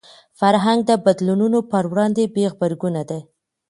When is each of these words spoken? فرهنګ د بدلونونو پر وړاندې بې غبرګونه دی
فرهنګ 0.39 0.79
د 0.85 0.91
بدلونونو 1.05 1.59
پر 1.71 1.83
وړاندې 1.91 2.23
بې 2.33 2.45
غبرګونه 2.53 3.01
دی 3.09 3.21